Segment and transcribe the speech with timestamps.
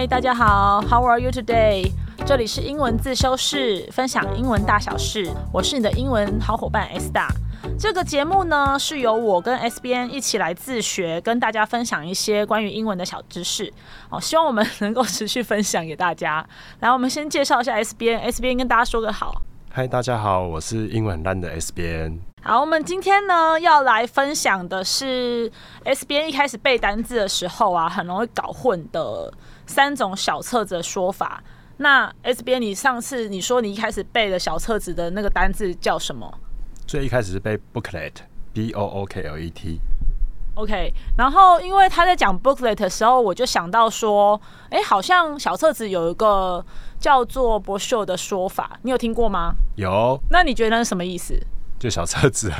[0.00, 1.92] 嗨，大家好，How are you today？
[2.24, 5.30] 这里是英文自修室，分享英文大小事。
[5.52, 7.28] 我是你的英文好伙伴 S 大。
[7.78, 13.70] 这个节目呢，是由我跟 S B N 一起来自学，跟大家分享一些关于英文的小知识。
[14.08, 16.42] 哦，希望我们能够持续分享给大家。
[16.78, 19.42] 来，我们先介绍一下 S B N，S B N 跟大家说个好。
[19.68, 22.20] 嗨，大家好，我是英文很烂的 S B N。
[22.42, 25.50] 好，我们今天呢要来分享的是
[25.84, 29.30] S B N 一开始背单字的时候啊，很容易搞混的
[29.66, 31.42] 三种小册子的说法。
[31.76, 36.32] 那 S B N，你上次你说你一开始背的小册子的那个单字叫什么？
[36.86, 39.78] 最一开始是背 booklet，b o o k l e t。
[40.54, 46.64] OK，然后因为他在讲 booklet 的时候，我就想到说，哎，好像小册子有一个
[46.98, 49.52] 叫做 brochure 的说法，你有听过吗？
[49.76, 51.38] 有，那你觉得那是什么意思？
[51.80, 52.58] 就小册子啊。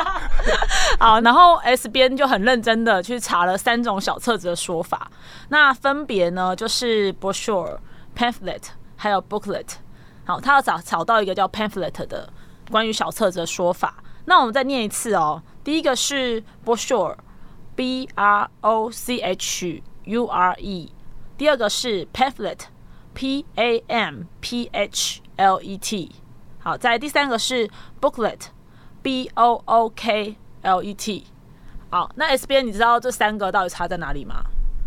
[1.00, 5.10] 好，然后 S 边就很认真的去查了三种小册子的说法，
[5.48, 7.78] 那分别呢就是 brochure、
[8.14, 8.64] pamphlet
[8.96, 9.66] 还有 booklet。
[10.26, 12.30] 好，他要找找到一个叫 pamphlet 的
[12.70, 14.02] 关于小册子的说法。
[14.26, 15.42] 那我们再念一次哦。
[15.64, 20.92] 第一个是 brochure，b r o c h u r e。
[21.38, 26.12] 第二个是 pamphlet，p a m p h l e t。
[26.62, 27.68] 好，在第三个是
[28.00, 31.26] booklet，b o o k l e t。
[31.90, 34.36] 好，那 S 边你知道这三个到底差在哪里吗？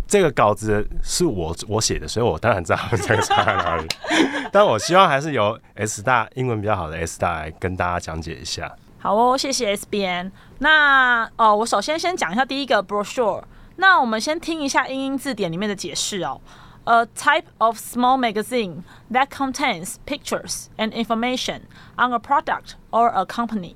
[0.07, 3.87] 这个稿子是我我写的，所以我当然知道这个差在哪里。
[4.51, 8.71] 但我希望还是由 S 大英文比较好的 S 大来跟大家讲解一下。
[8.99, 10.31] 好哦，谢谢 S B N。
[10.59, 13.41] 那哦，我首先先讲一下第一个 brochure。
[13.77, 16.39] 那我们先听一下英英字典里面的解释哦。
[16.85, 21.61] A type of small magazine that contains pictures and information
[21.95, 23.75] on a product or a company。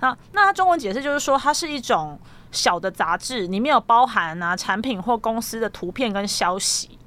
[0.00, 2.18] 那那它中文解释就是说，它是一种
[2.50, 6.98] 小的杂志，里面有包含啊产品或公司的图片跟消息。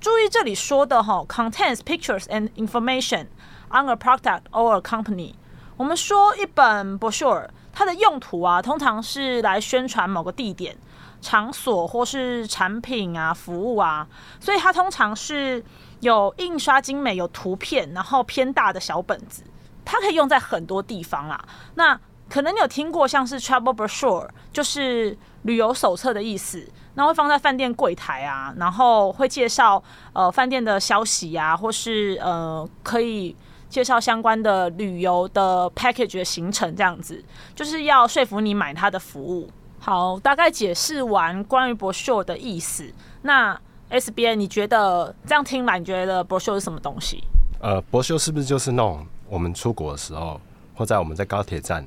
[0.00, 3.28] 注意这里说的哈，contains pictures and information
[3.70, 5.32] on a product or a company。
[5.78, 10.76] 我们说一本 brochure，它的用途啊，通常是来宣传某个地点、
[11.24, 14.06] 场所或是产品啊、服务啊，
[14.38, 15.64] 所以它通常是
[16.00, 19.42] 有印刷精美、有图片，然后偏大的小本子，
[19.84, 21.42] 它可以用在很多地方啦。
[21.76, 21.98] 那
[22.28, 33.34] 可能你有听过像是 travel brochure，就是旅游手册的意思，那会放在饭店柜台啊，然后会介绍呃饭店的消息啊，或是呃可以。
[33.66, 37.24] 介绍相关的旅游的 package 的行程，这样子
[37.56, 39.50] 就是要说服你买它的服务。
[39.84, 42.90] 好，大概解释完关于 brochure 的意思。
[43.20, 47.22] 那 S B N，你觉得这样听来，你觉得 brochure 是什么东西？
[47.60, 50.40] 呃，博秀是不是就是那种我们出国的时候，
[50.74, 51.86] 或在我们在高铁站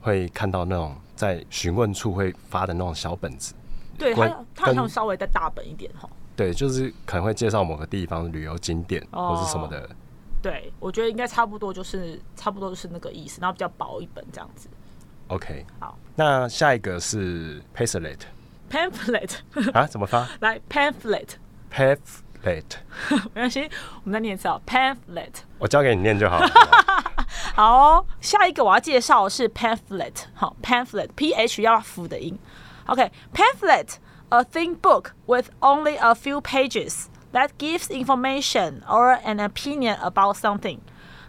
[0.00, 3.52] 会看到那种在询问处会发的那种小本子？
[3.98, 6.08] 对，它关它好像稍微再大本一点哈。
[6.36, 9.90] 对，就是可能会介绍某个地方旅游景点哦或是什么的。
[10.40, 14.68] 对，我觉得应该差不多就是差不多就是那个意思，然后比较薄一本这样子。
[15.31, 18.19] OK，好那下一个是 pamphlet
[18.69, 19.31] pamphlet
[19.73, 21.29] 啊，怎么发来 pamphlet
[21.71, 22.77] ？pamphlet，
[23.33, 23.69] 没关系，
[24.03, 25.33] 我们再念一次啊，pamphlet。
[25.59, 26.49] 我交给你念就好了。
[27.55, 32.37] 好哦、下一个我要介绍的是 pamphlet，好，pamphlet，p h 要辅的音。
[32.85, 40.79] OK，pamphlet，a thin book with only a few pages that gives information or an opinion about something。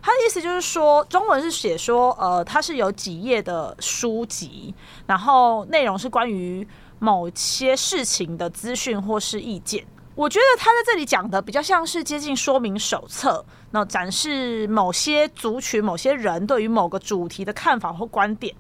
[0.06, 4.76] 他的意思就是说，中文是写说，呃，它是有几页的书籍，
[5.08, 6.68] 然后内容是关于
[7.00, 9.86] 某些事情的资讯或是意见。
[10.14, 18.54] 我觉得他在这里讲的比较像是接近说明手册，那展示某些族群、某些人对于某个主题的看法或观点。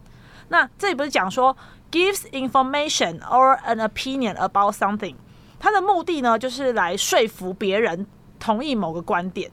[0.48, 1.54] 那这里不是讲说
[1.92, 5.16] gives information or an opinion about something，
[5.60, 8.08] 它的目的呢就是来说服别人
[8.40, 9.52] 同意某个观点。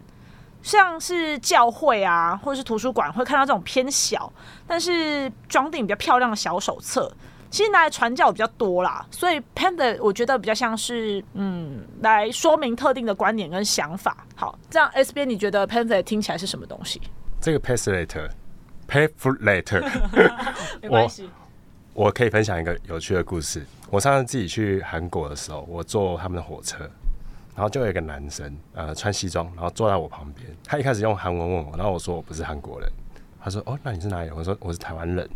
[0.63, 4.31] 像是教会啊，或者是图书馆会看到这种偏小，
[4.67, 7.11] 但是装订比较漂亮的小手册，
[7.51, 9.07] 其实拿来传教比较多啦。
[9.11, 14.27] 所以 pamphlet 我觉得比较像是嗯，来说明特定的观点跟想法。
[14.37, 17.01] 好，这样 S 边你觉得 pamphlet 听起来是什么东西？
[17.41, 19.83] 这个 pamphlet，pamphlet，
[20.83, 21.31] 没关系，
[21.95, 23.65] 我可以分享一个有趣的故事。
[23.89, 26.89] 我上次自己去韩国的时候，我坐他们的火车，
[27.61, 30.47] 然后就有一个男生，呃，穿西装，然后坐在我旁边。
[30.65, 32.91] 他一开始用韩文问我，然后我说我不是韩国人。
[33.39, 35.29] 他说：“哦，那你是哪里人？”我说：“我是台湾人。”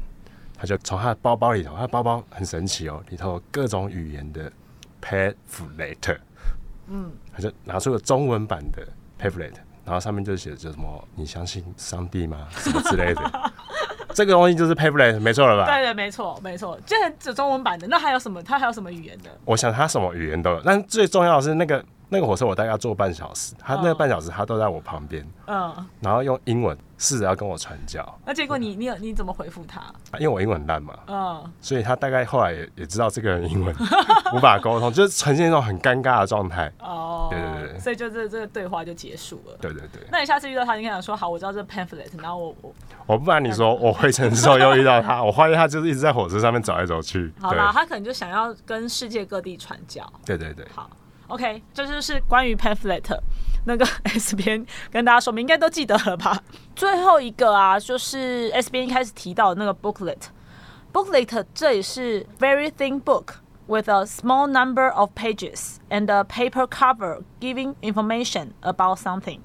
[0.56, 4.50] 他就从他的包包里头，他的包包很神奇哦，里头有各种语言的
[5.02, 6.16] pamphlet，
[6.86, 8.88] 嗯，他就拿出了中文版的
[9.20, 9.52] pamphlet，
[9.84, 13.52] 然后上面就写着什么“你相信上帝吗”什么之类的。
[14.14, 15.66] 这个东西就是 pamphlet，没错了吧？
[15.66, 17.86] 对对，没错没错，这只中文版的。
[17.88, 18.40] 那还有什么？
[18.40, 19.30] 他还有什么语言的？
[19.44, 29.82] 我想他什么语言都有，但最重要的是那个那个火车我大概要坐半小时，他那个哦半小时他都在我旁边，嗯，然后用英文试着要跟我传教，那结果你你有你怎么回复他？
[30.18, 33.74] 因为我英文很烂嘛，嗯，所以他大概后来也也知道这个人英文
[34.34, 36.70] 无法沟通，就是呈现一种很尴尬的状态。
[36.80, 39.56] 哦，对对对所以就这这个对话就结束了。
[39.60, 42.74] 对对对，那你下次遇到他，你跟他说好，我知道这 pamphlet，然后我我
[43.06, 47.32] 我不瞒你说我回程之后又遇到他， 我发现他就是一直在火车上面走来走去。
[47.40, 50.04] 好啦，他可能就想要跟世界各地传教。
[50.24, 50.88] 对对对对，好
[51.28, 53.18] ，OK，这就是关于 pamphlet
[53.66, 56.38] 那个 S 边跟大家说明，应该都记得了吧？
[56.76, 60.18] 最后一个啊，就是 S 边一开始提到的那个 booklet。
[60.92, 63.36] booklet 这也是 very thin book
[63.66, 69.40] with a small number of pages and a paper cover giving information about something。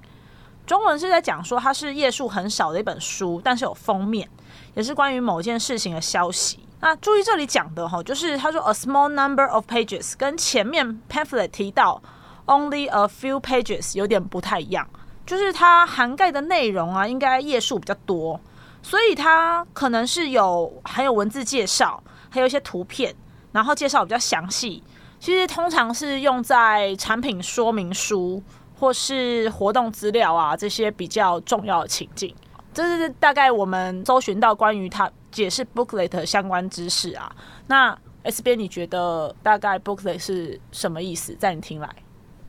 [0.67, 4.29] 中文是在讲说它是页数很少的一本书，但是有封面，
[4.73, 6.59] 也是关于某件事情的消息。
[6.81, 12.01] 那注意这里讲的哈，就是他说 a small number of pages，跟前面 pamphlet 提到
[12.45, 14.87] only a few pages 有点不太一样，
[15.25, 18.39] 就是它涵盖的内容啊，应该页数比较多，
[18.81, 23.13] 所以它可能是有还有文字介绍，还有一些图片，
[23.51, 24.81] 然后介绍比较详细。
[25.19, 28.41] 其实通常是用在产品说明书
[28.79, 32.33] 或是活动资料啊这些比较重要的情境。
[32.73, 37.35] 这是大概我们搜寻到关于它解释 booklet 相关知识啊。
[37.67, 41.33] 那 S 边你觉得大概 booklet 是什么意思？
[41.35, 41.89] 在你听来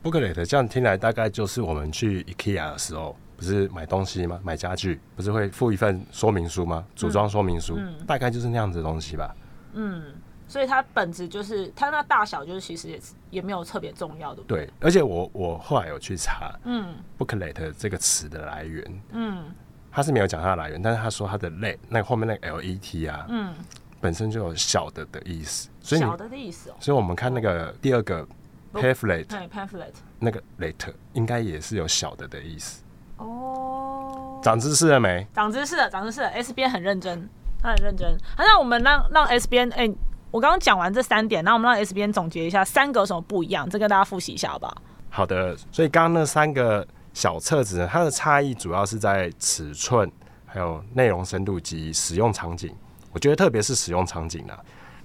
[0.03, 4.39] ？booklet 这样听来大概就是我们去 IKEA 的时候，不是买东西吗？
[4.43, 6.85] 买家具不是会附一份说明书吗？
[6.95, 9.35] 组装说明书，大概就是那样子的东西吧。
[9.73, 10.03] 嗯
[10.47, 14.43] 所以它本质就是它那大小，就是其实也也没有特别重要，的？
[14.43, 19.45] 对，而且我我后来有去查，嗯，booklet 这个词的来源，嗯，
[19.91, 23.53] 他是没有讲它的来源，但是他说他的 let 那个后面那个 l e t 啊，嗯，
[23.99, 26.75] 本身就有小的的意思，所以小的的意思哦。
[26.79, 28.25] 所以我们看那个第二个
[28.73, 29.91] pamphlet 对 pamphlet。
[30.19, 30.75] 那个 let
[31.13, 32.83] 应该也是有小的的意思。
[33.17, 35.27] 哦，长知识了没？
[35.33, 36.27] 长知识了，长知识了。
[36.29, 37.27] S 边很认真，
[37.61, 38.07] 他很认真。
[38.37, 39.91] 好，那我们让让 S 边，哎、
[40.29, 44.77] 我刚刚讲完这三点，那我们让 S 边总结一下三个有什么不一样，这跟大家复习一下好不好？
[45.09, 50.09] 好的，所以刚刚那三个小册子呢，它的差异主要是在尺寸、
[50.45, 52.73] 还有内容深度及使用场景。
[53.11, 54.57] 我觉得特别是使用场景啊，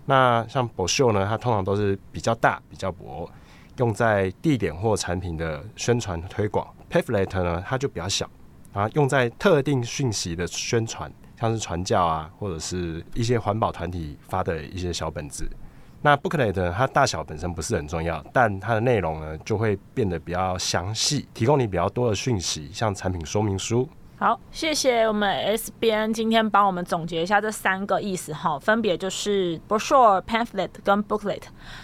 [0.05, 3.29] 那像 b o s h 呢，它通常都是比较大、比较薄，
[3.79, 6.67] 用在地点或产品的宣传推广。
[6.88, 8.31] Pamphlet 呢，它就比较小，
[8.73, 15.50] 啊用在特定讯息的宣传，像是传教啊，或者是一些环保团体发的一些小本子。
[16.03, 23.89] 那 booklet 呢，它大小本身不是很重要，但它的内容呢就会变得比较详细，提供你比较多的讯息，像产品说明书。
[24.19, 31.43] 好，谢谢我们 S 边今天帮我们总结一下这三个意思哈，分别就是 brochure、pamphlet 跟 booklet。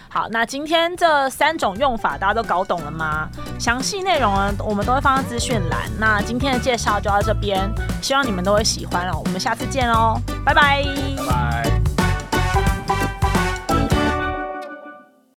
[0.09, 3.29] 好，那今天这三种用法大家都搞懂了吗？
[3.59, 5.87] 详细内容呢，我们都会放在资讯栏。
[5.99, 7.69] 那今天的介绍就到这边，
[8.01, 9.21] 希望你们都会喜欢哦。
[9.23, 10.83] 我们下次见哦，拜拜
[11.17, 11.72] 拜拜。